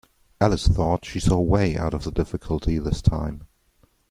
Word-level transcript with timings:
Alice 0.39 0.67
thought 0.67 1.05
she 1.05 1.19
saw 1.19 1.35
a 1.35 1.41
way 1.43 1.77
out 1.77 1.93
of 1.93 2.03
the 2.05 2.11
difficulty 2.11 2.79
this 2.79 3.03
time. 3.03 3.43